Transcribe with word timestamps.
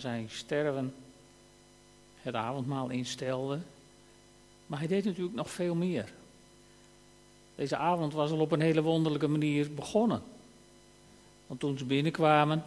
zijn 0.00 0.30
sterven 0.30 0.94
het 2.22 2.34
avondmaal 2.34 2.90
instelde. 2.90 3.58
Maar 4.66 4.78
hij 4.78 4.88
deed 4.88 5.04
natuurlijk 5.04 5.36
nog 5.36 5.50
veel 5.50 5.74
meer. 5.74 6.12
Deze 7.54 7.76
avond 7.76 8.12
was 8.12 8.30
al 8.30 8.40
op 8.40 8.52
een 8.52 8.60
hele 8.60 8.82
wonderlijke 8.82 9.28
manier 9.28 9.74
begonnen. 9.74 10.22
Want 11.46 11.60
toen 11.60 11.78
ze 11.78 11.84
binnenkwamen, 11.84 12.64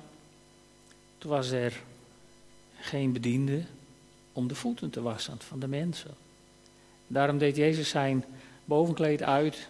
toen 1.17 1.31
was 1.31 1.49
er 1.49 1.81
geen 2.79 3.11
bediende 3.11 3.63
om 4.33 4.47
de 4.47 4.55
voeten 4.55 4.89
te 4.89 5.01
wassen 5.01 5.39
van 5.39 5.59
de 5.59 5.67
mensen. 5.67 6.11
Daarom 7.07 7.37
deed 7.37 7.55
Jezus 7.55 7.89
zijn 7.89 8.25
bovenkleed 8.65 9.23
uit 9.23 9.69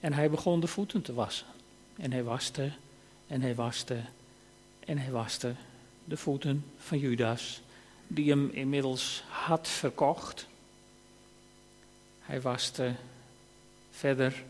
en 0.00 0.12
hij 0.12 0.30
begon 0.30 0.60
de 0.60 0.66
voeten 0.66 1.02
te 1.02 1.14
wassen. 1.14 1.46
En 1.96 2.12
hij 2.12 2.24
waste 2.24 2.72
en 3.26 3.42
hij 3.42 3.54
waste 3.54 4.00
en 4.84 4.98
hij 4.98 5.10
waste 5.10 5.54
de 6.04 6.16
voeten 6.16 6.64
van 6.78 6.98
Judas, 6.98 7.62
die 8.06 8.30
hem 8.30 8.50
inmiddels 8.52 9.24
had 9.28 9.68
verkocht. 9.68 10.46
Hij 12.20 12.40
waste 12.40 12.94
verder 13.90 14.42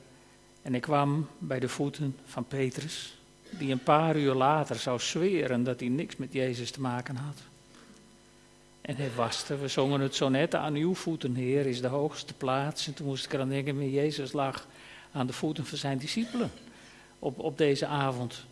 en 0.62 0.74
ik 0.74 0.82
kwam 0.82 1.28
bij 1.38 1.60
de 1.60 1.68
voeten 1.68 2.16
van 2.24 2.44
Petrus, 2.44 3.16
die 3.50 3.72
een 3.72 3.82
paar 3.82 4.16
uur 4.16 4.34
later 4.34 4.76
zou 4.76 5.00
zweren 5.00 5.64
dat 5.64 5.80
hij 5.80 5.88
niks 5.88 6.16
met 6.16 6.32
Jezus 6.32 6.70
te 6.70 6.80
maken 6.80 7.16
had. 7.16 7.36
En 8.80 8.96
hij 8.96 9.10
waste, 9.14 9.56
we 9.56 9.68
zongen 9.68 10.00
het 10.00 10.14
zo 10.14 10.28
net, 10.28 10.54
aan 10.54 10.74
uw 10.74 10.94
voeten, 10.94 11.34
Heer, 11.34 11.66
is 11.66 11.80
de 11.80 11.86
hoogste 11.86 12.34
plaats. 12.34 12.86
En 12.86 12.94
toen 12.94 13.06
moest 13.06 13.24
ik 13.24 13.32
eraan 13.32 13.48
denken, 13.48 13.90
Jezus 13.90 14.32
lag 14.32 14.66
aan 15.12 15.26
de 15.26 15.32
voeten 15.32 15.66
van 15.66 15.78
zijn 15.78 15.98
discipelen 15.98 16.50
op, 17.18 17.38
op 17.38 17.58
deze 17.58 17.86
avond. 17.86 18.44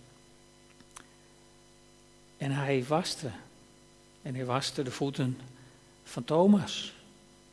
En 2.40 2.50
hij 2.50 2.84
waste. 2.84 3.30
En 4.22 4.34
hij 4.34 4.44
waste 4.44 4.82
de 4.82 4.90
voeten 4.90 5.38
van 6.04 6.24
Thomas. 6.24 6.94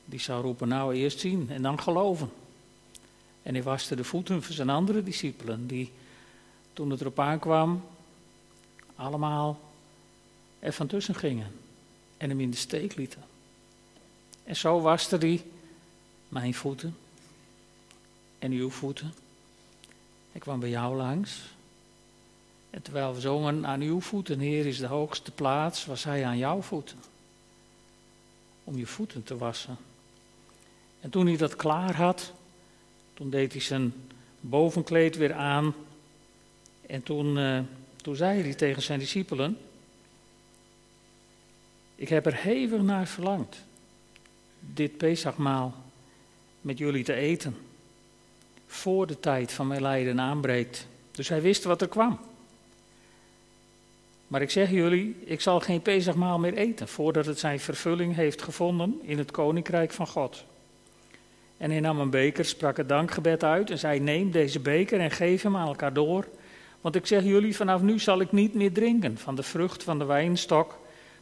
Die 0.05 0.19
zou 0.19 0.41
roepen, 0.41 0.67
nou 0.67 0.95
eerst 0.95 1.19
zien 1.19 1.49
en 1.49 1.61
dan 1.61 1.81
geloven. 1.81 2.29
En 3.43 3.53
hij 3.53 3.63
waste 3.63 3.95
de 3.95 4.03
voeten 4.03 4.43
van 4.43 4.53
zijn 4.53 4.69
andere 4.69 5.03
discipelen, 5.03 5.67
die 5.67 5.91
toen 6.73 6.89
het 6.89 7.01
erop 7.01 7.19
aankwam, 7.19 7.83
allemaal 8.95 9.59
er 10.59 10.73
van 10.73 10.87
tussen 10.87 11.15
gingen 11.15 11.51
en 12.17 12.29
hem 12.29 12.39
in 12.39 12.51
de 12.51 12.57
steek 12.57 12.95
lieten. 12.95 13.23
En 14.43 14.55
zo 14.55 14.81
waste 14.81 15.17
hij 15.17 15.43
mijn 16.29 16.53
voeten 16.53 16.97
en 18.39 18.51
uw 18.51 18.69
voeten. 18.69 19.13
Ik 20.31 20.41
kwam 20.41 20.59
bij 20.59 20.69
jou 20.69 20.95
langs. 20.95 21.55
En 22.77 22.83
terwijl 22.83 23.13
we 23.13 23.19
zongen 23.19 23.65
aan 23.65 23.81
uw 23.81 24.01
voeten, 24.01 24.39
Heer, 24.39 24.65
is 24.65 24.77
de 24.77 24.85
hoogste 24.87 25.31
plaats, 25.31 25.85
was 25.85 26.03
hij 26.03 26.25
aan 26.25 26.37
jouw 26.37 26.61
voeten. 26.61 26.97
Om 28.63 28.77
je 28.77 28.85
voeten 28.85 29.23
te 29.23 29.37
wassen. 29.37 29.77
En 30.99 31.09
toen 31.09 31.27
hij 31.27 31.37
dat 31.37 31.55
klaar 31.55 31.95
had, 31.95 32.33
toen 33.13 33.29
deed 33.29 33.51
hij 33.51 33.61
zijn 33.61 33.93
bovenkleed 34.39 35.15
weer 35.15 35.33
aan. 35.33 35.73
En 36.87 37.03
toen, 37.03 37.37
uh, 37.37 37.59
toen 37.95 38.15
zei 38.15 38.41
hij 38.41 38.53
tegen 38.53 38.81
zijn 38.81 38.99
discipelen: 38.99 39.57
Ik 41.95 42.09
heb 42.09 42.25
er 42.25 42.35
hevig 42.35 42.81
naar 42.81 43.07
verlangd, 43.07 43.65
dit 44.59 44.97
Pesachmaal 44.97 45.73
met 46.61 46.77
jullie 46.77 47.03
te 47.03 47.13
eten. 47.13 47.57
Voor 48.67 49.07
de 49.07 49.19
tijd 49.19 49.51
van 49.51 49.67
mijn 49.67 49.81
lijden 49.81 50.19
aanbreekt. 50.19 50.87
Dus 51.11 51.29
hij 51.29 51.41
wist 51.41 51.63
wat 51.63 51.81
er 51.81 51.87
kwam. 51.87 52.19
Maar 54.27 54.41
ik 54.41 54.49
zeg 54.49 54.69
jullie, 54.69 55.15
ik 55.25 55.41
zal 55.41 55.59
geen 55.59 55.81
Pesachmaal 55.81 56.39
meer 56.39 56.53
eten 56.53 56.87
voordat 56.87 57.25
het 57.25 57.39
zijn 57.39 57.59
vervulling 57.59 58.15
heeft 58.15 58.41
gevonden 58.41 58.99
in 59.01 59.17
het 59.17 59.31
koninkrijk 59.31 59.91
van 59.91 60.07
God. 60.07 60.45
En 61.57 61.71
hij 61.71 61.79
nam 61.79 61.99
een 61.99 62.09
beker, 62.09 62.45
sprak 62.45 62.77
het 62.77 62.89
dankgebed 62.89 63.43
uit 63.43 63.69
en 63.69 63.79
zei: 63.79 63.99
Neem 63.99 64.31
deze 64.31 64.59
beker 64.59 64.99
en 64.99 65.11
geef 65.11 65.41
hem 65.41 65.55
aan 65.55 65.67
elkaar 65.67 65.93
door. 65.93 66.27
Want 66.81 66.95
ik 66.95 67.05
zeg 67.05 67.23
jullie, 67.23 67.55
vanaf 67.55 67.81
nu 67.81 67.99
zal 67.99 68.21
ik 68.21 68.31
niet 68.31 68.53
meer 68.53 68.71
drinken 68.71 69.17
van 69.17 69.35
de 69.35 69.43
vrucht 69.43 69.83
van 69.83 69.99
de 69.99 70.05
wijnstok, 70.05 70.77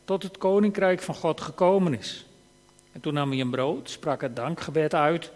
tot 0.05 0.23
het 0.23 0.37
koninkrijk 0.37 1.01
van 1.01 1.15
God 1.15 1.41
gekomen 1.41 1.97
is. 1.97 2.25
En 2.91 3.01
toen 3.01 3.13
nam 3.13 3.31
hij 3.31 3.39
een 3.39 3.49
brood, 3.49 3.89
sprak 3.89 4.21
het 4.21 4.35
dankgebed 4.35 4.93
uit. 4.95 5.31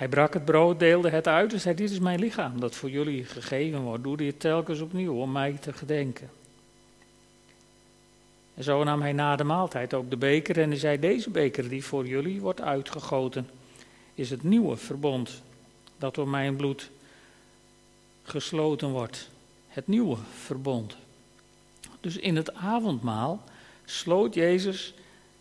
Hij 0.00 0.08
brak 0.08 0.34
het 0.34 0.44
brood, 0.44 0.78
deelde 0.78 1.10
het 1.10 1.26
uit 1.26 1.52
en 1.52 1.60
zei: 1.60 1.74
Dit 1.74 1.90
is 1.90 1.98
mijn 1.98 2.18
lichaam 2.18 2.60
dat 2.60 2.74
voor 2.74 2.90
jullie 2.90 3.24
gegeven 3.24 3.80
wordt. 3.80 4.02
Doe 4.02 4.16
dit 4.16 4.40
telkens 4.40 4.80
opnieuw 4.80 5.14
om 5.14 5.32
mij 5.32 5.52
te 5.52 5.72
gedenken. 5.72 6.30
En 8.54 8.64
zo 8.64 8.84
nam 8.84 9.00
hij 9.00 9.12
na 9.12 9.36
de 9.36 9.44
maaltijd 9.44 9.94
ook 9.94 10.10
de 10.10 10.16
beker 10.16 10.58
en 10.58 10.68
hij 10.68 10.78
zei: 10.78 10.98
Deze 10.98 11.30
beker 11.30 11.68
die 11.68 11.84
voor 11.84 12.06
jullie 12.06 12.40
wordt 12.40 12.60
uitgegoten, 12.60 13.48
is 14.14 14.30
het 14.30 14.42
nieuwe 14.42 14.76
verbond 14.76 15.42
dat 15.98 16.14
door 16.14 16.28
mijn 16.28 16.56
bloed 16.56 16.90
gesloten 18.22 18.88
wordt. 18.88 19.30
Het 19.68 19.86
nieuwe 19.86 20.16
verbond. 20.34 20.96
Dus 22.00 22.16
in 22.16 22.36
het 22.36 22.54
avondmaal 22.54 23.44
sloot 23.84 24.34
Jezus 24.34 24.94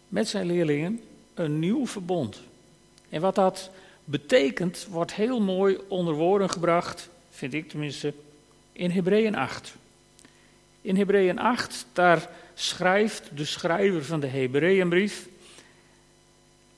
met 0.08 0.28
zijn 0.28 0.46
leerlingen 0.46 1.02
een 1.34 1.60
nieuw 1.60 1.88
verbond. 1.88 2.42
En 3.10 3.22
wat 3.22 3.36
dat 3.36 3.72
betekent, 4.10 4.88
wordt 4.90 5.14
heel 5.14 5.42
mooi 5.42 5.78
onder 5.88 6.14
woorden 6.14 6.50
gebracht, 6.50 7.10
vind 7.30 7.54
ik 7.54 7.70
tenminste, 7.70 8.14
in 8.72 8.92
Hebreeën 8.92 9.36
8. 9.36 9.76
In 10.82 10.96
Hebreeën 10.96 11.40
8, 11.40 11.86
daar 11.94 12.30
schrijft 12.54 13.30
de 13.36 13.46
schrijver 13.46 14.06
van 14.06 14.20
de 14.20 14.28
Hebreeënbrief 14.28 15.28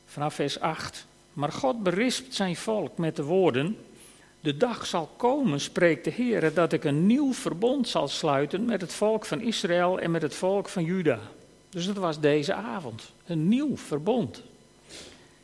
vanaf 0.05 0.33
vers 0.33 0.59
8. 0.59 1.05
Maar 1.33 1.51
God 1.51 1.83
berispt 1.83 2.35
zijn 2.35 2.55
volk 2.55 2.97
met 2.97 3.15
de 3.15 3.23
woorden: 3.23 3.77
De 4.39 4.57
dag 4.57 4.85
zal 4.85 5.09
komen, 5.17 5.59
spreekt 5.59 6.03
de 6.03 6.11
Heer, 6.11 6.53
dat 6.53 6.73
ik 6.73 6.83
een 6.83 7.05
nieuw 7.05 7.33
verbond 7.33 7.87
zal 7.87 8.07
sluiten 8.07 8.65
met 8.65 8.81
het 8.81 8.93
volk 8.93 9.25
van 9.25 9.41
Israël 9.41 9.99
en 9.99 10.11
met 10.11 10.21
het 10.21 10.35
volk 10.35 10.69
van 10.69 10.83
Juda. 10.83 11.19
Dus 11.69 11.85
dat 11.85 11.95
was 11.95 12.19
deze 12.19 12.53
avond, 12.53 13.11
een 13.25 13.47
nieuw 13.47 13.77
verbond. 13.77 14.43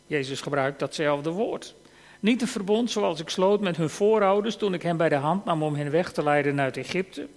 Jezus 0.07 0.41
gebruikt 0.41 0.79
datzelfde 0.79 1.29
woord. 1.29 1.75
Niet 2.19 2.41
een 2.41 2.47
verbond 2.47 2.91
zoals 2.91 3.19
ik 3.19 3.29
sloot 3.29 3.61
met 3.61 3.77
hun 3.77 3.89
voorouders 3.89 4.55
toen 4.55 4.73
ik 4.73 4.81
hen 4.81 4.97
bij 4.97 5.09
de 5.09 5.15
hand 5.15 5.45
nam 5.45 5.63
om 5.63 5.75
hen 5.75 5.91
weg 5.91 6.11
te 6.11 6.23
leiden 6.23 6.59
uit 6.59 6.77
Egypte. 6.77 7.27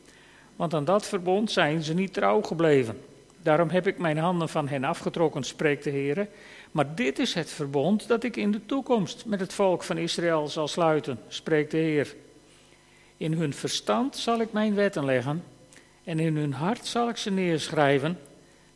Want 0.56 0.74
aan 0.74 0.84
dat 0.84 1.06
verbond 1.06 1.50
zijn 1.50 1.82
ze 1.82 1.94
niet 1.94 2.12
trouw 2.12 2.42
gebleven. 2.42 3.00
Daarom 3.42 3.68
heb 3.68 3.86
ik 3.86 3.98
mijn 3.98 4.18
handen 4.18 4.48
van 4.48 4.68
hen 4.68 4.84
afgetrokken, 4.84 5.42
spreekt 5.42 5.84
de 5.84 5.90
Heer. 5.90 6.28
Maar 6.70 6.94
dit 6.94 7.18
is 7.18 7.34
het 7.34 7.50
verbond 7.50 8.08
dat 8.08 8.24
ik 8.24 8.36
in 8.36 8.50
de 8.50 8.66
toekomst 8.66 9.24
met 9.26 9.40
het 9.40 9.52
volk 9.52 9.82
van 9.82 9.98
Israël 9.98 10.48
zal 10.48 10.68
sluiten, 10.68 11.18
spreekt 11.28 11.70
de 11.70 11.76
Heer. 11.76 12.14
In 13.16 13.32
hun 13.32 13.54
verstand 13.54 14.16
zal 14.16 14.40
ik 14.40 14.52
mijn 14.52 14.74
wetten 14.74 15.04
leggen 15.04 15.44
en 16.04 16.18
in 16.18 16.36
hun 16.36 16.52
hart 16.52 16.86
zal 16.86 17.08
ik 17.08 17.16
ze 17.16 17.30
neerschrijven. 17.30 18.18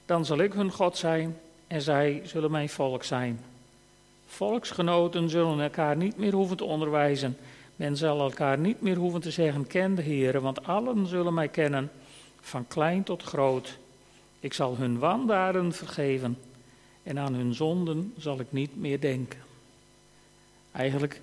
Dan 0.07 0.25
zal 0.25 0.39
ik 0.39 0.53
hun 0.53 0.73
God 0.73 0.97
zijn 0.97 1.37
en 1.67 1.83
zij 1.83 2.21
zullen 2.25 2.51
mijn 2.51 2.69
volk 2.69 3.05
zijn. 3.05 3.54
Volksgenoten 4.35 5.31
zullen 5.31 5.61
elkaar 5.61 5.97
niet 5.97 6.17
meer 6.17 6.33
hoeven 6.33 6.57
te 6.57 6.65
onderwijzen. 6.65 7.37
Men 7.77 7.97
zal 7.97 8.21
elkaar 8.21 8.59
niet 8.59 8.81
meer 8.81 8.97
hoeven 8.97 9.21
te 9.21 9.31
zeggen, 9.31 9.67
ken 9.67 9.95
de 9.95 10.03
Heer, 10.03 10.41
want 10.41 10.67
allen 10.67 11.07
zullen 11.07 11.35
mij 11.35 11.49
kennen, 11.49 11.91
van 12.41 12.67
klein 12.67 13.03
tot 13.03 13.23
groot. 13.23 13.79
Ik 14.41 14.53
zal 14.53 14.77
hun 14.77 14.99
wandaden 14.99 15.73
vergeven 15.73 16.39
en 17.03 17.19
aan 17.19 17.35
hun 17.35 17.55
zonden 17.55 18.13
zal 18.19 18.41
ik 18.41 18.47
niet 18.51 18.77
meer 18.77 19.01
denken. 19.01 19.41
Eigenlijk 20.73 21.21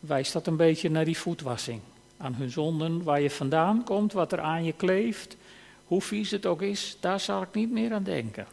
wijst 0.00 0.32
dat 0.32 0.46
een 0.46 0.56
beetje 0.56 0.90
naar 0.90 1.04
die 1.04 1.18
voetwassing. 1.18 1.80
Aan 2.16 2.34
hun 2.34 2.50
zonden, 2.50 3.02
waar 3.02 3.20
je 3.20 3.30
vandaan 3.30 3.84
komt, 3.84 4.12
wat 4.12 4.32
er 4.32 4.40
aan 4.40 4.64
je 4.64 4.72
kleeft, 4.72 5.36
hoe 5.86 6.02
vies 6.02 6.30
het 6.30 6.46
ook 6.46 6.62
is, 6.62 6.96
daar 7.00 7.20
zal 7.20 7.42
ik 7.42 7.54
niet 7.54 7.70
meer 7.70 7.92
aan 7.92 8.02
denken. 8.02 8.46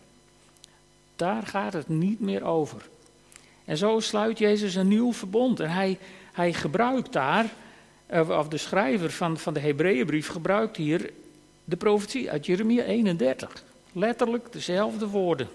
Daar 1.16 1.44
gaat 1.48 1.74
het 1.74 1.88
niet 1.88 2.20
meer 2.20 2.44
over. 2.44 2.90
En 3.72 3.78
zo 3.78 4.00
sluit 4.00 4.38
Jezus 4.38 4.76
een 4.76 4.88
nieuw 4.88 5.14
verbond. 5.14 5.60
En 5.60 5.70
hij, 5.70 5.98
hij 6.32 6.54
gebruikt 6.54 7.14
daar, 7.14 7.46
eh, 8.06 8.30
of 8.30 8.48
de 8.48 8.58
schrijver 8.58 9.12
van, 9.12 9.38
van 9.38 9.54
de 9.54 9.60
Hebreeënbrief 9.60 10.28
gebruikt 10.28 10.78
hier 10.78 11.12
de 11.64 11.76
profetie 11.76 12.32
uit 12.32 12.46
Jeremia 12.46 12.84
31. 12.84 13.64
Letterlijk 13.92 14.52
dezelfde 14.52 15.08
woorden. 15.08 15.48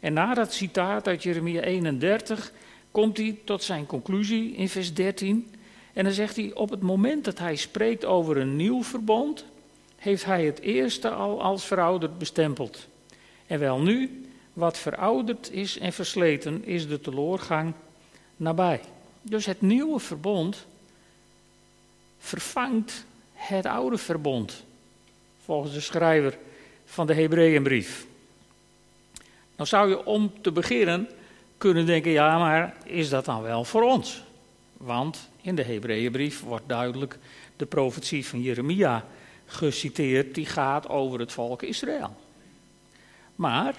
En 0.00 0.12
na 0.12 0.34
dat 0.34 0.52
citaat 0.52 1.08
uit 1.08 1.22
Jeremia 1.22 1.60
31 1.60 2.52
komt 2.90 3.16
hij 3.16 3.38
tot 3.44 3.62
zijn 3.62 3.86
conclusie 3.86 4.54
in 4.54 4.68
vers 4.68 4.94
13. 4.94 5.50
En 5.92 6.04
dan 6.04 6.12
zegt 6.12 6.36
hij: 6.36 6.54
Op 6.54 6.70
het 6.70 6.82
moment 6.82 7.24
dat 7.24 7.38
hij 7.38 7.56
spreekt 7.56 8.04
over 8.04 8.36
een 8.36 8.56
nieuw 8.56 8.82
verbond, 8.82 9.44
heeft 9.96 10.24
hij 10.24 10.44
het 10.44 10.60
eerste 10.60 11.10
al 11.10 11.42
als 11.42 11.64
verouderd 11.64 12.18
bestempeld. 12.18 12.86
En 13.46 13.58
wel 13.58 13.80
nu, 13.80 14.25
wat 14.56 14.78
verouderd 14.78 15.50
is 15.50 15.78
en 15.78 15.92
versleten, 15.92 16.64
is 16.64 16.88
de 16.88 17.00
teloorgang 17.00 17.72
nabij. 18.36 18.80
Dus 19.22 19.46
het 19.46 19.60
nieuwe 19.60 19.98
verbond 19.98 20.66
vervangt 22.18 23.04
het 23.32 23.66
oude 23.66 23.98
verbond. 23.98 24.64
Volgens 25.44 25.72
de 25.72 25.80
schrijver 25.80 26.38
van 26.84 27.06
de 27.06 27.14
Hebreeënbrief. 27.14 28.06
Nou 29.56 29.68
zou 29.68 29.88
je 29.88 30.04
om 30.04 30.32
te 30.40 30.52
beginnen 30.52 31.08
kunnen 31.58 31.86
denken, 31.86 32.10
ja, 32.10 32.38
maar 32.38 32.76
is 32.84 33.08
dat 33.08 33.24
dan 33.24 33.42
wel 33.42 33.64
voor 33.64 33.82
ons? 33.82 34.24
Want 34.76 35.28
in 35.40 35.54
de 35.54 35.62
Hebreeënbrief 35.64 36.42
wordt 36.42 36.68
duidelijk 36.68 37.18
de 37.56 37.66
profetie 37.66 38.26
van 38.26 38.42
Jeremia 38.42 39.04
geciteerd, 39.46 40.34
die 40.34 40.46
gaat 40.46 40.88
over 40.88 41.20
het 41.20 41.32
volk 41.32 41.62
Israël. 41.62 42.16
Maar 43.34 43.74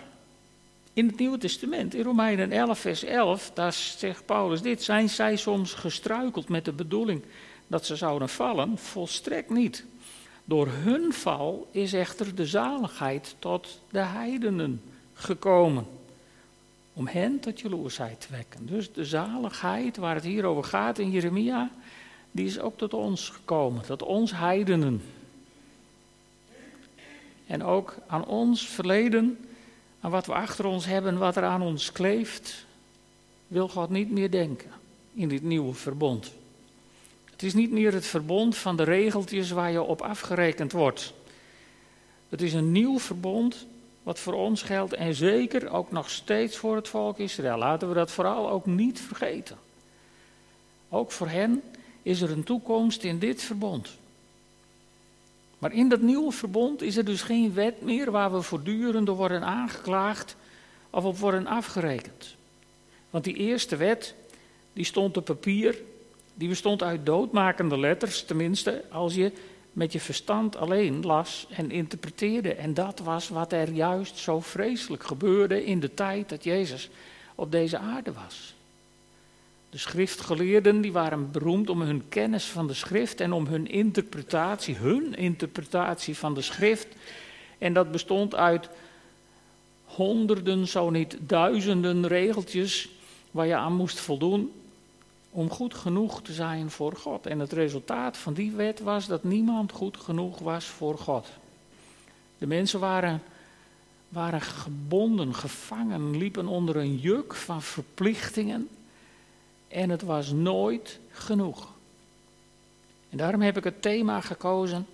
in 0.97 1.07
het 1.07 1.17
Nieuwe 1.17 1.38
Testament, 1.38 1.94
in 1.94 2.03
Romeinen 2.03 2.51
11, 2.51 2.79
vers 2.79 3.03
11, 3.03 3.51
daar 3.53 3.73
zegt 3.73 4.25
Paulus 4.25 4.61
dit: 4.61 4.83
Zijn 4.83 5.09
zij 5.09 5.35
soms 5.35 5.73
gestruikeld 5.73 6.49
met 6.49 6.65
de 6.65 6.71
bedoeling 6.71 7.23
dat 7.67 7.85
ze 7.85 7.95
zouden 7.95 8.29
vallen? 8.29 8.77
Volstrekt 8.77 9.49
niet. 9.49 9.85
Door 10.45 10.67
hun 10.67 11.13
val 11.13 11.67
is 11.71 11.94
echter 11.94 12.35
de 12.35 12.45
zaligheid 12.45 13.35
tot 13.39 13.81
de 13.89 13.99
heidenen 13.99 14.81
gekomen. 15.13 15.85
Om 16.94 17.07
hen 17.07 17.39
tot 17.39 17.59
jaloersheid 17.59 18.21
te 18.21 18.27
wekken. 18.31 18.65
Dus 18.65 18.94
de 18.94 19.05
zaligheid 19.05 19.97
waar 19.97 20.15
het 20.15 20.23
hier 20.23 20.45
over 20.45 20.63
gaat 20.63 20.99
in 20.99 21.11
Jeremia, 21.11 21.71
die 22.31 22.45
is 22.45 22.59
ook 22.59 22.77
tot 22.77 22.94
ons 22.94 23.29
gekomen, 23.29 23.85
tot 23.85 24.03
ons 24.03 24.31
heidenen. 24.31 25.01
En 27.47 27.63
ook 27.63 27.95
aan 28.07 28.25
ons 28.25 28.67
verleden, 28.67 29.38
aan 29.99 30.11
wat 30.11 30.25
we 30.25 30.33
achter 30.33 30.65
ons 30.65 30.85
hebben, 30.85 31.17
wat 31.17 31.35
er 31.35 31.44
aan 31.44 31.61
ons 31.61 31.91
kleeft, 31.91 32.65
wil 33.47 33.67
God 33.67 33.89
niet 33.89 34.11
meer 34.11 34.31
denken 34.31 34.71
in 35.13 35.29
dit 35.29 35.44
nieuwe 35.44 35.73
verbond. 35.73 36.31
Het 37.31 37.44
is 37.44 37.53
niet 37.53 37.71
meer 37.71 37.94
het 37.94 38.05
verbond 38.05 38.57
van 38.57 38.77
de 38.77 38.83
regeltjes 38.83 39.51
waar 39.51 39.71
je 39.71 39.81
op 39.81 40.01
afgerekend 40.01 40.71
wordt. 40.71 41.13
Het 42.29 42.41
is 42.41 42.53
een 42.53 42.71
nieuw 42.71 42.99
verbond 42.99 43.65
wat 44.03 44.19
voor 44.19 44.33
ons 44.33 44.61
geldt 44.61 44.94
en 44.94 45.13
zeker 45.15 45.69
ook 45.69 45.91
nog 45.91 46.09
steeds 46.09 46.57
voor 46.57 46.75
het 46.75 46.88
volk 46.88 47.17
Israël. 47.17 47.57
Laten 47.57 47.88
we 47.88 47.94
dat 47.94 48.11
vooral 48.11 48.49
ook 48.49 48.65
niet 48.65 49.01
vergeten. 49.01 49.57
Ook 50.89 51.11
voor 51.11 51.27
hen 51.27 51.63
is 52.01 52.21
er 52.21 52.31
een 52.31 52.44
toekomst 52.44 53.03
in 53.03 53.19
dit 53.19 53.41
verbond. 53.41 53.97
Maar 55.59 55.74
in 55.74 55.89
dat 55.89 56.01
nieuwe 56.01 56.31
verbond 56.31 56.81
is 56.81 56.98
er 56.98 57.06
dus 57.06 57.21
geen 57.21 57.54
wet 57.54 57.81
meer 57.81 58.12
waar 58.12 58.31
we 58.33 58.42
voortdurend 58.42 59.07
worden 59.07 59.44
aangeklaagd 59.44 60.36
of 60.89 61.04
op 61.04 61.18
worden 61.18 61.48
afgerekend. 61.48 62.36
Want 63.09 63.24
die 63.24 63.36
eerste 63.36 63.75
wet, 63.75 64.15
die 64.74 64.86
stond 64.86 65.18
op 65.18 65.25
papier, 65.25 65.77
die 66.33 66.48
bestond 66.48 66.83
uit 66.83 67.06
doodmakende 67.06 67.80
letters, 67.80 68.24
tenminste 68.24 68.83
als 68.89 69.15
je 69.15 69.31
met 69.71 69.92
je 69.92 70.00
verstand 70.00 70.56
alleen 70.56 71.06
las 71.06 71.48
en 71.50 71.71
interpreteerde. 71.71 72.54
En 72.54 72.74
dat 72.74 73.00
was 73.00 73.30
wat 73.30 73.51
er 73.51 73.69
juist 73.69 74.18
zo 74.18 74.39
vreselijk 74.39 75.04
gebeurde 75.04 75.65
in 75.65 75.80
de 75.80 75.94
tijd 75.94 76.30
dat 76.30 76.44
Jezus 76.44 76.89
op 77.36 77.51
deze 77.51 77.77
aarde 77.77 78.13
was. 78.13 78.56
De 79.69 79.78
schriftgeleerden 79.78 80.81
die 80.81 80.92
waren 80.92 81.31
beroemd 81.31 81.69
om 81.69 81.81
hun 81.81 82.04
kennis 82.10 82.46
van 82.46 82.68
de 82.68 82.74
schrift 82.74 83.22
en 83.22 83.34
om 83.34 83.48
hun 83.48 83.68
interpretatie, 83.68 84.75
hun 84.75 85.16
interpretatie 85.16 86.18
van 86.18 86.34
de 86.34 86.42
schrift. 86.42 86.88
En 87.58 87.74
dat 87.74 87.92
bestond 87.92 88.36
uit 88.36 88.69
honderden, 89.86 90.68
zo 90.68 90.90
niet 90.90 91.18
duizenden 91.19 92.08
regeltjes 92.08 92.90
waar 93.31 93.48
je 93.48 93.56
aan 93.56 93.74
moest 93.75 94.00
voldoen 94.00 94.52
om 95.30 95.50
goed 95.50 95.74
genoeg 95.74 96.22
te 96.22 96.34
zijn 96.34 96.72
voor 96.72 96.96
God. 96.96 97.25
En 97.25 97.40
het 97.40 97.52
resultaat 97.52 98.18
van 98.18 98.34
die 98.34 98.52
wet 98.52 98.80
was 98.80 99.08
dat 99.08 99.24
niemand 99.24 99.72
goed 99.72 99.98
genoeg 99.98 100.40
was 100.40 100.66
voor 100.66 100.98
God. 100.98 101.28
De 102.38 102.48
mensen 102.48 102.80
waren, 102.80 103.22
waren 104.10 104.42
gebonden, 104.42 105.36
gevangen, 105.36 106.18
liepen 106.18 106.48
onder 106.48 106.75
een 106.75 106.96
juk 106.96 107.36
van 107.36 107.62
verplichtingen. 107.62 108.69
En 109.68 109.90
het 109.90 110.02
was 110.02 110.31
nooit 110.31 111.00
genoeg. 111.12 111.74
En 113.10 113.18
daarom 113.18 113.42
heb 113.42 113.58
ik 113.58 113.64
het 113.64 113.81
thema 113.81 114.22
gekozen, 114.22 114.86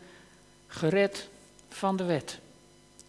gered 0.68 1.30
van 1.70 1.96
de 1.96 2.04
wet. 2.04 2.40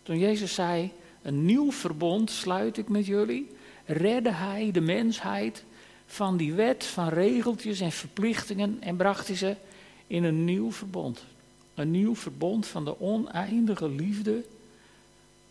Toen 0.02 0.18
Jezus 0.18 0.54
zei, 0.54 0.92
een 1.22 1.44
nieuw 1.44 1.72
verbond 1.72 2.30
sluit 2.30 2.76
ik 2.76 2.88
met 2.88 3.06
jullie, 3.06 3.50
redde 3.84 4.32
hij 4.32 4.70
de 4.70 4.80
mensheid 4.80 5.64
van 6.06 6.36
die 6.36 6.52
wet 6.52 6.84
van 6.84 7.08
regeltjes 7.08 7.80
en 7.80 7.92
verplichtingen 7.92 8.76
en 8.80 8.96
bracht 8.96 9.26
hij 9.26 9.36
ze 9.36 9.56
in 10.06 10.24
een 10.24 10.44
nieuw 10.44 10.72
verbond. 10.72 11.24
Een 11.74 11.90
nieuw 11.90 12.16
verbond 12.16 12.66
van 12.66 12.84
de 12.84 13.00
oneindige 13.00 13.88
liefde 13.88 14.44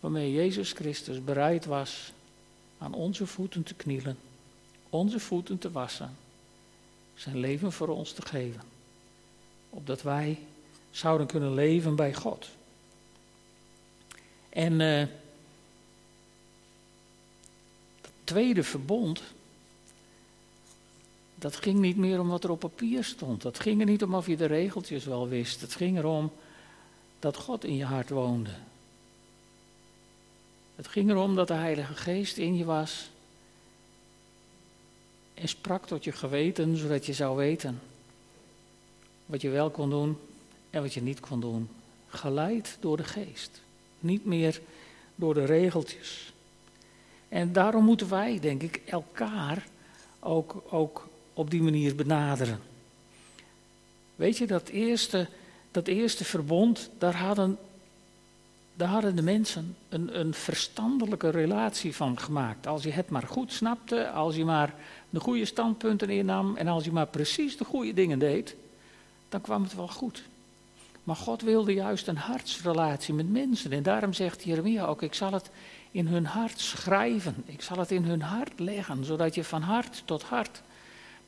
waarmee 0.00 0.32
Jezus 0.32 0.72
Christus 0.72 1.24
bereid 1.24 1.64
was 1.64 2.12
aan 2.78 2.94
onze 2.94 3.26
voeten 3.26 3.62
te 3.62 3.74
knielen, 3.74 4.16
onze 4.94 5.20
voeten 5.20 5.58
te 5.58 5.70
wassen, 5.70 6.16
zijn 7.14 7.38
leven 7.38 7.72
voor 7.72 7.88
ons 7.88 8.12
te 8.12 8.22
geven, 8.22 8.62
opdat 9.70 10.02
wij 10.02 10.38
zouden 10.90 11.26
kunnen 11.26 11.54
leven 11.54 11.96
bij 11.96 12.14
God. 12.14 12.48
En 14.48 14.80
uh, 14.80 14.98
het 18.00 18.12
tweede 18.24 18.62
verbond, 18.62 19.22
dat 21.34 21.56
ging 21.56 21.78
niet 21.78 21.96
meer 21.96 22.20
om 22.20 22.28
wat 22.28 22.44
er 22.44 22.50
op 22.50 22.60
papier 22.60 23.04
stond. 23.04 23.42
Dat 23.42 23.58
ging 23.58 23.80
er 23.80 23.86
niet 23.86 24.02
om 24.02 24.14
of 24.14 24.26
je 24.26 24.36
de 24.36 24.46
regeltjes 24.46 25.04
wel 25.04 25.28
wist. 25.28 25.60
Het 25.60 25.74
ging 25.74 25.98
erom 25.98 26.32
dat 27.18 27.36
God 27.36 27.64
in 27.64 27.76
je 27.76 27.84
hart 27.84 28.10
woonde. 28.10 28.54
Het 30.74 30.88
ging 30.88 31.10
erom 31.10 31.34
dat 31.34 31.48
de 31.48 31.54
Heilige 31.54 31.94
Geest 31.94 32.36
in 32.36 32.56
je 32.56 32.64
was 32.64 33.12
en 35.34 35.48
sprak 35.48 35.86
tot 35.86 36.04
je 36.04 36.12
geweten, 36.12 36.76
zodat 36.76 37.06
je 37.06 37.12
zou 37.12 37.36
weten 37.36 37.80
wat 39.26 39.40
je 39.40 39.48
wel 39.50 39.70
kon 39.70 39.90
doen 39.90 40.18
en 40.70 40.82
wat 40.82 40.94
je 40.94 41.02
niet 41.02 41.20
kon 41.20 41.40
doen. 41.40 41.68
Geleid 42.06 42.76
door 42.80 42.96
de 42.96 43.04
Geest, 43.04 43.60
niet 44.00 44.24
meer 44.24 44.60
door 45.14 45.34
de 45.34 45.44
regeltjes. 45.44 46.32
En 47.28 47.52
daarom 47.52 47.84
moeten 47.84 48.08
wij, 48.08 48.40
denk 48.40 48.62
ik, 48.62 48.80
elkaar 48.86 49.66
ook, 50.20 50.62
ook 50.70 51.08
op 51.32 51.50
die 51.50 51.62
manier 51.62 51.94
benaderen. 51.94 52.60
Weet 54.16 54.38
je, 54.38 54.46
dat 54.46 54.68
eerste, 54.68 55.28
dat 55.70 55.86
eerste 55.86 56.24
verbond, 56.24 56.90
daar 56.98 57.16
hadden, 57.16 57.58
daar 58.74 58.88
hadden 58.88 59.16
de 59.16 59.22
mensen 59.22 59.76
een, 59.88 60.18
een 60.18 60.34
verstandelijke 60.34 61.30
relatie 61.30 61.94
van 61.94 62.18
gemaakt. 62.18 62.66
Als 62.66 62.82
je 62.82 62.90
het 62.90 63.08
maar 63.10 63.26
goed 63.26 63.52
snapte, 63.52 64.10
als 64.10 64.36
je 64.36 64.44
maar 64.44 64.74
de 65.14 65.20
goede 65.20 65.44
standpunten 65.44 66.10
innam 66.10 66.56
en 66.56 66.68
als 66.68 66.84
je 66.84 66.92
maar 66.92 67.06
precies 67.06 67.56
de 67.56 67.64
goede 67.64 67.92
dingen 67.92 68.18
deed, 68.18 68.56
dan 69.28 69.40
kwam 69.40 69.62
het 69.62 69.74
wel 69.74 69.88
goed. 69.88 70.22
Maar 71.04 71.16
God 71.16 71.42
wilde 71.42 71.74
juist 71.74 72.08
een 72.08 72.16
hartsrelatie 72.16 73.14
met 73.14 73.30
mensen. 73.30 73.72
En 73.72 73.82
daarom 73.82 74.12
zegt 74.12 74.44
Jeremia 74.44 74.84
ook, 74.84 75.02
ik 75.02 75.14
zal 75.14 75.32
het 75.32 75.50
in 75.90 76.06
hun 76.06 76.26
hart 76.26 76.60
schrijven. 76.60 77.34
Ik 77.44 77.62
zal 77.62 77.78
het 77.78 77.90
in 77.90 78.04
hun 78.04 78.22
hart 78.22 78.58
leggen, 78.58 79.04
zodat 79.04 79.34
je 79.34 79.44
van 79.44 79.62
hart 79.62 80.02
tot 80.04 80.22
hart 80.22 80.62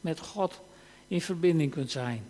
met 0.00 0.20
God 0.20 0.60
in 1.08 1.20
verbinding 1.20 1.70
kunt 1.70 1.90
zijn. 1.90 2.24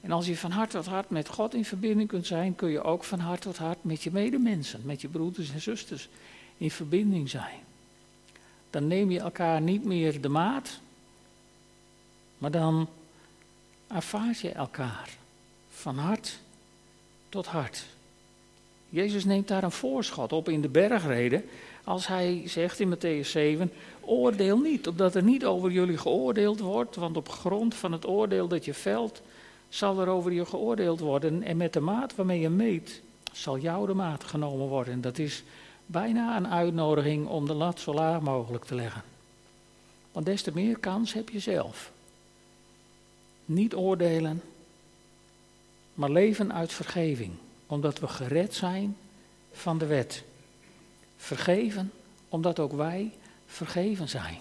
En 0.00 0.10
als 0.10 0.26
je 0.26 0.36
van 0.36 0.50
hart 0.50 0.70
tot 0.70 0.86
hart 0.86 1.10
met 1.10 1.28
God 1.28 1.54
in 1.54 1.64
verbinding 1.64 2.08
kunt 2.08 2.26
zijn, 2.26 2.54
kun 2.54 2.70
je 2.70 2.82
ook 2.82 3.04
van 3.04 3.18
hart 3.18 3.40
tot 3.40 3.56
hart 3.56 3.84
met 3.84 4.02
je 4.02 4.10
medemensen, 4.12 4.80
met 4.84 5.00
je 5.00 5.08
broeders 5.08 5.52
en 5.52 5.60
zusters 5.60 6.08
in 6.56 6.70
verbinding 6.70 7.30
zijn. 7.30 7.58
Dan 8.70 8.86
neem 8.86 9.10
je 9.10 9.20
elkaar 9.20 9.60
niet 9.60 9.84
meer 9.84 10.20
de 10.20 10.28
maat, 10.28 10.80
maar 12.38 12.50
dan 12.50 12.88
ervaar 13.88 14.38
je 14.42 14.50
elkaar 14.50 15.16
van 15.70 15.98
hart 15.98 16.38
tot 17.28 17.46
hart. 17.46 17.86
Jezus 18.88 19.24
neemt 19.24 19.48
daar 19.48 19.62
een 19.62 19.70
voorschot 19.70 20.32
op 20.32 20.48
in 20.48 20.60
de 20.60 20.68
bergreden 20.68 21.44
als 21.84 22.06
hij 22.06 22.42
zegt 22.46 22.80
in 22.80 22.94
Matthäus 22.94 23.26
7, 23.28 23.72
oordeel 24.00 24.58
niet, 24.58 24.88
opdat 24.88 25.14
er 25.14 25.22
niet 25.22 25.44
over 25.44 25.70
jullie 25.70 25.98
geoordeeld 25.98 26.60
wordt, 26.60 26.96
want 26.96 27.16
op 27.16 27.28
grond 27.28 27.74
van 27.74 27.92
het 27.92 28.06
oordeel 28.06 28.48
dat 28.48 28.64
je 28.64 28.74
velt, 28.74 29.22
zal 29.68 30.00
er 30.00 30.08
over 30.08 30.32
je 30.32 30.46
geoordeeld 30.46 31.00
worden. 31.00 31.42
En 31.42 31.56
met 31.56 31.72
de 31.72 31.80
maat 31.80 32.14
waarmee 32.14 32.40
je 32.40 32.48
meet, 32.48 33.02
zal 33.32 33.58
jou 33.58 33.86
de 33.86 33.94
maat 33.94 34.24
genomen 34.24 34.66
worden. 34.66 35.00
Dat 35.00 35.18
is 35.18 35.42
bijna 35.90 36.36
een 36.36 36.48
uitnodiging 36.48 37.26
om 37.26 37.46
de 37.46 37.54
lat 37.54 37.80
zo 37.80 37.94
laag 37.94 38.20
mogelijk 38.20 38.64
te 38.64 38.74
leggen. 38.74 39.02
Want 40.12 40.26
des 40.26 40.42
te 40.42 40.50
meer 40.54 40.78
kans 40.78 41.12
heb 41.12 41.28
je 41.28 41.38
zelf. 41.38 41.92
Niet 43.44 43.74
oordelen, 43.74 44.42
maar 45.94 46.10
leven 46.10 46.52
uit 46.52 46.72
vergeving, 46.72 47.32
omdat 47.66 47.98
we 47.98 48.08
gered 48.08 48.54
zijn 48.54 48.96
van 49.52 49.78
de 49.78 49.86
wet. 49.86 50.24
Vergeven 51.16 51.92
omdat 52.28 52.58
ook 52.58 52.72
wij 52.72 53.12
vergeven 53.46 54.08
zijn. 54.08 54.40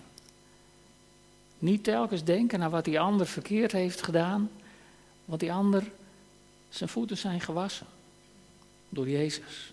Niet 1.60 1.84
telkens 1.84 2.24
denken 2.24 2.60
naar 2.60 2.70
wat 2.70 2.86
die 2.86 3.00
ander 3.00 3.27
verkeerd 3.27 3.72
heeft 3.72 4.01
gedaan, 4.01 4.50
want 5.25 5.39
die 5.39 5.53
ander, 5.53 5.91
zijn 6.70 6.89
voeten 6.89 7.18
zijn 7.18 7.41
gewassen 7.41 7.88
door 8.89 9.10
Jezus. 9.10 9.72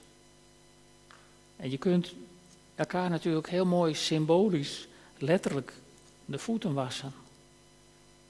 En 1.57 1.71
je 1.71 1.79
kunt 1.79 2.15
elkaar 2.75 3.11
natuurlijk 3.11 3.49
heel 3.49 3.67
mooi 3.67 3.95
symbolisch, 3.95 4.89
letterlijk 5.19 5.73
de 6.25 6.39
voeten 6.39 6.75
wassen. 6.75 7.13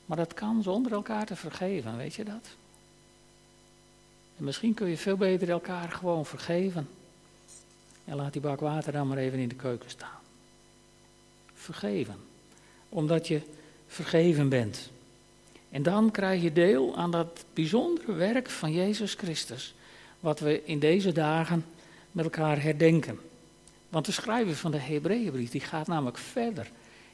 Maar 0.07 0.17
dat 0.17 0.35
kan 0.35 0.63
zonder 0.63 0.93
elkaar 0.93 1.27
te 1.27 1.37
vergeven, 1.37 1.97
weet 1.97 2.15
je 2.15 2.25
dat? 2.25 2.49
En 4.39 4.45
misschien 4.45 4.75
kun 4.75 4.89
je 4.89 4.97
veel 4.97 5.17
beter 5.17 5.51
elkaar 5.51 5.89
gewoon 5.89 6.27
vergeven. 6.27 6.89
En 8.05 8.17
laat 8.17 8.33
die 8.33 8.43
bak 8.43 8.61
water 8.61 8.93
dan 8.93 9.09
maar 9.09 9.19
even 9.19 9.39
in 9.39 9.49
de 9.49 9.55
keuken 9.55 9.91
staan. 9.91 10.21
Vergeven. 11.55 12.17
Omdat 12.89 13.29
je 13.29 13.41
vergeven 13.87 14.49
bent. 14.49 14.91
En 15.71 15.83
dan 15.83 16.11
krijg 16.11 16.43
je 16.43 16.53
deel 16.53 16.97
aan 16.97 17.11
dat 17.11 17.45
bijzondere 17.55 18.13
werk 18.13 18.51
van 18.51 18.73
Jezus 18.73 19.15
Christus. 19.15 19.75
Wat 20.21 20.41
we 20.41 20.65
in 20.65 20.79
deze 20.79 21.13
dagen 21.13 21.65
met 22.17 22.25
elkaar 22.25 22.63
herdenken. 22.63 23.19
Want 23.89 24.07
de 24.07 24.13
schrijver 24.13 24.55
van 24.55 24.71
de 24.71 24.79
Hebreeënbrief 24.79 25.51
die 25.51 25.61
gaat 25.61 25.87
namelijk 25.87 26.19
verder. 26.19 26.71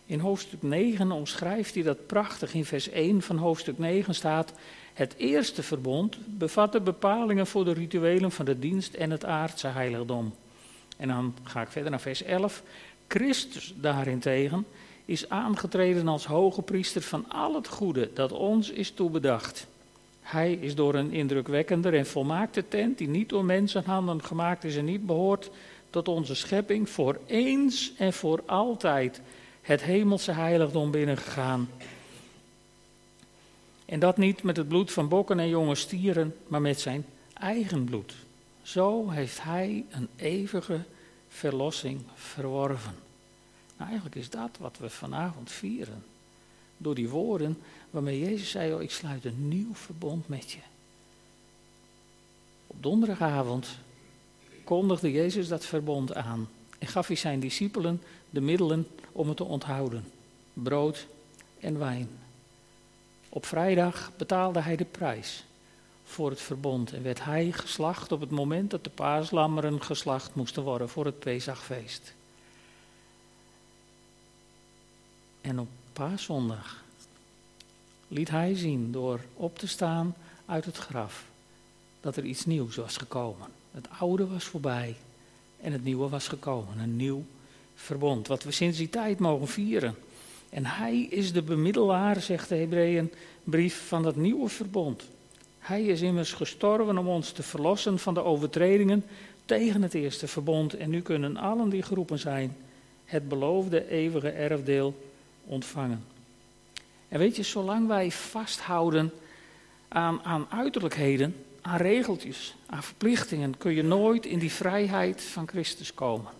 In 0.07 0.21
hoofdstuk 0.21 0.63
9 0.63 1.13
omschrijft 1.13 1.75
hij 1.75 1.83
dat 1.83 2.07
prachtig. 2.07 2.55
In 2.55 2.65
vers 2.65 2.89
1 2.89 3.23
van 3.23 3.37
hoofdstuk 3.37 3.79
9 3.79 4.15
staat: 4.15 4.53
Het 4.93 5.15
eerste 5.17 5.63
verbond 5.63 6.19
bevat 6.39 6.73
de 6.73 6.81
bepalingen 6.81 7.47
voor 7.47 7.65
de 7.65 7.73
rituelen 7.73 8.33
van 8.33 8.45
de 8.45 8.59
dienst 8.59 8.95
en 8.95 9.11
het 9.11 9.25
aardse 9.25 9.67
heiligdom. 9.67 10.35
En 10.97 11.09
dan 11.09 11.35
ga 11.43 11.63
ik 11.63 11.69
verder 11.69 11.91
naar 11.91 12.01
vers 12.01 12.23
11. 12.23 12.63
Christus 13.09 13.75
daarentegen 13.77 14.67
is 15.05 15.29
aangetreden 15.29 16.09
als 16.09 16.27
hoge 16.27 16.63
priester 16.63 17.03
van 17.03 17.31
al 17.31 17.55
het 17.55 17.69
goede 17.69 18.11
dat 18.15 18.33
ons 18.33 18.71
is 18.71 18.91
toebedacht. 18.91 19.67
Hij 20.23 20.53
is 20.53 20.75
door 20.75 20.95
een 20.95 21.13
indrukwekkender 21.13 21.95
en 21.95 22.07
volmaakte 22.07 22.69
tent, 22.69 22.99
die 22.99 23.09
niet 23.09 23.29
door 23.29 23.45
mensenhanden 23.45 24.25
gemaakt 24.25 24.65
is 24.65 24.77
en 24.77 24.85
niet 24.85 25.07
behoort 25.07 25.51
tot 25.91 26.09
onze 26.09 26.35
schepping, 26.35 26.89
voor 26.89 27.19
eens 27.27 27.93
en 27.97 28.13
voor 28.13 28.43
altijd 28.47 29.21
het 29.61 29.83
hemelse 29.83 30.33
heiligdom 30.33 30.91
binnengegaan. 30.91 31.69
En 33.85 34.01
dat 34.01 34.17
niet 34.17 34.43
met 34.43 34.57
het 34.57 34.69
bloed 34.69 34.93
van 34.93 35.09
bokken 35.09 35.39
en 35.39 35.49
jonge 35.49 35.75
stieren, 35.75 36.35
maar 36.47 36.61
met 36.61 36.81
zijn 36.81 37.05
eigen 37.35 37.85
bloed. 37.85 38.15
Zo 38.63 39.11
heeft 39.11 39.43
hij 39.43 39.85
een 39.91 40.09
eeuwige 40.17 40.81
verlossing 41.29 42.01
verworven. 42.15 42.95
Nou, 43.77 43.91
eigenlijk 43.91 44.17
is 44.17 44.31
dat 44.31 44.51
wat 44.59 44.79
we 44.79 44.91
vanavond 44.91 45.51
vieren. 45.51 46.05
Door 46.77 46.95
die 46.95 47.09
woorden 47.09 47.59
waarmee 47.93 48.21
Jezus 48.21 48.51
zei, 48.51 48.75
oh, 48.75 48.83
ik 48.83 48.91
sluit 48.91 49.25
een 49.25 49.49
nieuw 49.49 49.75
verbond 49.75 50.29
met 50.29 50.51
je. 50.51 50.59
Op 52.67 52.83
donderdagavond 52.83 53.69
kondigde 54.65 55.13
Jezus 55.13 55.49
dat 55.49 55.65
verbond 55.65 56.15
aan 56.15 56.49
en 56.79 56.87
gaf 56.87 57.07
hij 57.07 57.17
zijn 57.17 57.41
discipelen 57.41 58.03
de 58.31 58.41
middelen 58.41 58.89
om 59.13 59.29
het 59.29 59.37
te 59.37 59.45
onthouden: 59.45 60.05
brood 60.53 61.07
en 61.61 61.79
wijn. 61.79 62.09
Op 63.29 63.47
vrijdag 63.47 64.13
betaalde 64.17 64.61
hij 64.61 64.77
de 64.77 64.85
prijs 64.85 65.45
voor 66.05 66.31
het 66.31 66.41
verbond 66.41 66.93
en 66.93 67.03
werd 67.03 67.25
hij 67.25 67.53
geslacht 67.53 68.13
op 68.13 68.21
het 68.21 68.31
moment 68.31 68.71
dat 68.71 68.85
de 68.85 68.91
paaslammeren 68.91 69.83
geslacht 69.83 70.35
moesten 70.35 70.63
worden 70.63 70.89
voor 70.89 71.05
het 71.05 71.19
Pesachfeest. 71.19 72.15
En 75.41 75.59
op 75.59 75.69
paaszondag 75.93 76.85
liet 78.13 78.31
hij 78.31 78.55
zien 78.55 78.93
door 78.93 79.21
op 79.35 79.59
te 79.59 79.67
staan 79.67 80.15
uit 80.47 80.65
het 80.65 80.77
graf 80.77 81.25
dat 82.01 82.17
er 82.17 82.25
iets 82.25 82.47
nieuws 82.47 82.77
was 82.77 82.97
gekomen. 82.97 83.47
Het 83.73 83.89
oude 83.99 84.27
was 84.27 84.45
voorbij 84.45 84.97
en 85.61 85.73
het 85.73 85.85
nieuwe 85.85 86.09
was 86.09 86.29
gekomen. 86.29 86.79
Een 86.79 86.97
nieuw 86.97 87.25
verbond, 87.75 88.27
wat 88.27 88.43
we 88.43 88.51
sinds 88.51 88.79
die 88.79 88.89
tijd 88.89 89.19
mogen 89.19 89.49
vieren. 89.49 89.95
En 90.51 90.67
hij 90.67 91.01
is 91.01 91.33
de 91.33 91.43
bemiddelaar, 91.43 92.21
zegt 92.21 92.49
de 92.49 92.55
Hebreeënbrief, 92.55 93.87
van 93.87 94.03
dat 94.03 94.17
nieuwe 94.17 94.49
verbond. 94.49 95.03
Hij 95.59 95.83
is 95.83 96.01
immers 96.01 96.33
gestorven 96.33 96.99
om 96.99 97.09
ons 97.09 97.31
te 97.31 97.43
verlossen 97.43 97.99
van 97.99 98.15
de 98.15 98.25
overtredingen 98.25 99.05
tegen 99.45 99.83
het 99.83 99.95
eerste 99.95 100.29
verbond. 100.29 100.75
En 100.75 100.91
nu 100.91 101.01
kunnen 101.01 101.37
allen 101.37 101.69
die 101.69 101.83
geroepen 101.83 102.19
zijn 102.19 102.57
het 103.05 103.29
beloofde 103.29 103.89
eeuwige 103.91 104.31
erfdeel 104.31 104.95
ontvangen. 105.45 106.12
En 107.13 107.19
weet 107.19 107.37
je, 107.37 107.43
zolang 107.43 107.87
wij 107.87 108.11
vasthouden 108.11 109.13
aan, 109.89 110.25
aan 110.25 110.47
uiterlijkheden, 110.51 111.37
aan 111.61 111.77
regeltjes, 111.77 112.55
aan 112.67 112.83
verplichtingen, 112.83 113.59
kun 113.59 113.75
je 113.75 113.83
nooit 113.83 114.27
in 114.27 114.39
die 114.39 114.53
vrijheid 114.53 115.23
van 115.23 115.49
Christus 115.49 115.95
komen. 115.95 116.31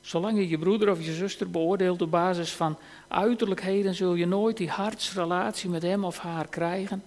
Zolang 0.00 0.38
je 0.38 0.48
je 0.48 0.58
broeder 0.58 0.90
of 0.90 1.04
je 1.04 1.12
zuster 1.12 1.50
beoordeelt 1.50 2.02
op 2.02 2.10
basis 2.10 2.52
van 2.52 2.78
uiterlijkheden, 3.08 3.94
zul 3.94 4.14
je 4.14 4.26
nooit 4.26 4.56
die 4.56 4.68
hartsrelatie 4.68 5.70
met 5.70 5.82
hem 5.82 6.04
of 6.04 6.18
haar 6.18 6.48
krijgen. 6.48 7.02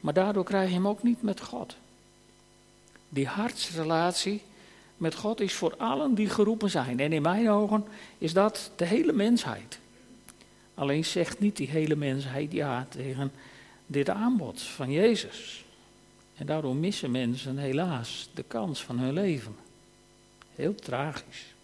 Maar 0.00 0.14
daardoor 0.14 0.44
krijg 0.44 0.68
je 0.68 0.74
hem 0.74 0.88
ook 0.88 1.02
niet 1.02 1.22
met 1.22 1.40
God. 1.40 1.76
Die 3.08 3.26
hartsrelatie 3.26 4.42
met 4.96 5.14
God 5.14 5.40
is 5.40 5.54
voor 5.54 5.74
allen 5.76 6.14
die 6.14 6.28
geroepen 6.28 6.70
zijn. 6.70 7.00
En 7.00 7.12
in 7.12 7.22
mijn 7.22 7.50
ogen 7.50 7.84
is 8.18 8.32
dat 8.32 8.70
de 8.76 8.84
hele 8.84 9.12
mensheid. 9.12 9.78
Alleen 10.78 11.04
zegt 11.04 11.38
niet 11.38 11.56
die 11.56 11.68
hele 11.68 11.96
mensheid 11.96 12.52
ja 12.52 12.86
tegen 12.88 13.32
dit 13.86 14.08
aanbod 14.10 14.62
van 14.62 14.90
Jezus. 14.90 15.64
En 16.36 16.46
daardoor 16.46 16.76
missen 16.76 17.10
mensen 17.10 17.58
helaas 17.58 18.28
de 18.34 18.42
kans 18.42 18.84
van 18.84 18.98
hun 18.98 19.12
leven. 19.12 19.56
Heel 20.54 20.74
tragisch. 20.74 21.54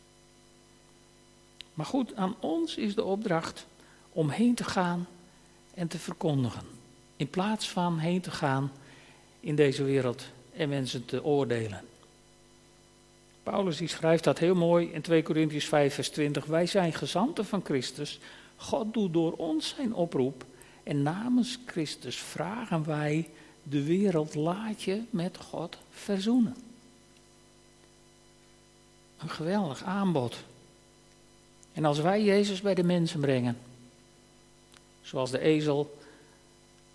Maar 1.75 1.87
goed, 1.87 2.17
aan 2.17 2.35
ons 2.41 2.77
is 2.77 2.95
de 2.95 3.05
opdracht 3.05 3.67
om 4.13 4.29
heen 4.29 4.55
te 4.55 4.65
gaan 4.65 5.07
en 5.75 5.89
te 5.89 5.99
verkondigen. 5.99 6.67
In 7.17 7.31
plaats 7.31 7.69
van 7.71 7.99
heen 7.99 8.21
te 8.21 8.31
gaan 8.31 8.73
in 9.41 9.55
deze 9.55 9.85
wereld 9.85 10.27
en 10.57 10.69
mensen 10.69 11.05
te 11.05 11.25
oordelen. 11.25 11.85
Paulus 13.43 13.91
schrijft 13.91 14.25
dat 14.25 14.39
heel 14.39 14.55
mooi 14.55 14.91
in 14.93 15.03
2 15.03 15.23
Corinthians 15.23 15.65
5 15.65 15.95
vers 15.95 16.09
20. 16.09 16.45
Wij 16.45 16.67
zijn 16.67 16.93
gezanten 16.93 17.45
van 17.45 17.65
Christus. 17.65 18.21
God 18.57 18.95
doet 18.95 19.13
door 19.13 19.33
ons 19.33 19.69
zijn 19.69 19.95
oproep. 19.95 20.45
En 20.83 21.03
namens 21.03 21.59
Christus 21.67 22.17
vragen 22.17 22.85
wij 22.85 23.29
de 23.63 23.85
wereld 23.85 24.35
laat 24.35 24.83
je 24.83 25.03
met 25.11 25.37
God 25.37 25.79
verzoenen. 25.91 26.57
Een 29.19 29.31
geweldig 29.31 29.83
aanbod. 29.83 30.37
En 31.73 31.85
als 31.85 31.99
wij 31.99 32.23
Jezus 32.23 32.61
bij 32.61 32.75
de 32.75 32.85
mensen 32.85 33.21
brengen, 33.21 33.59
zoals 35.03 35.31
de 35.31 35.39
ezel 35.39 35.99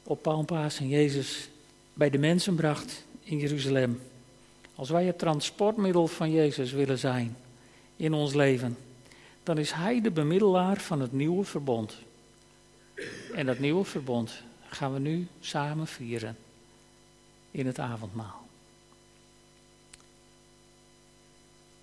op 0.04 0.22
Palmpaas 0.22 0.80
en 0.80 0.88
Jezus 0.88 1.50
bij 1.94 2.10
de 2.10 2.18
mensen 2.18 2.56
bracht 2.56 3.06
in 3.24 3.38
Jeruzalem. 3.38 4.02
Als 4.76 4.90
wij 4.90 5.06
het 5.06 5.20
transportmiddel 5.20 6.08
van 6.08 6.32
Jezus 6.32 6.72
willen 6.72 7.00
zijn 7.00 7.38
in 7.96 8.14
ons 8.14 8.34
leven, 8.34 8.78
dan 9.44 9.58
is 9.58 9.72
Hij 9.72 10.02
de 10.02 10.12
bemiddelaar 10.12 10.78
van 10.78 11.02
het 11.02 11.12
nieuwe 11.12 11.44
verbond. 11.44 11.98
En 13.34 13.46
dat 13.46 13.60
nieuwe 13.60 13.84
verbond 13.84 14.44
gaan 14.70 14.94
we 14.94 15.00
nu 15.00 15.28
samen 15.40 15.88
vieren 15.88 16.38
in 17.52 17.66
het 17.66 17.80
avondmaal. 17.80 18.49